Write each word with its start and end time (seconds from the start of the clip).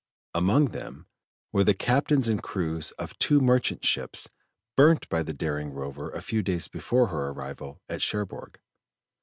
Among 0.33 0.69
them 0.69 1.05
were 1.51 1.63
the 1.63 1.75
captains 1.75 2.27
and 2.27 2.41
crews 2.41 2.89
of 2.93 3.15
two 3.19 3.39
merchant 3.39 3.85
ships 3.85 4.31
burnt 4.75 5.07
by 5.09 5.21
the 5.21 5.31
daring 5.31 5.69
rover 5.73 6.09
a 6.09 6.21
few 6.23 6.41
days 6.41 6.67
before 6.67 7.09
her 7.09 7.29
arrival 7.29 7.83
at 7.87 8.01
Cherbourg. 8.01 8.59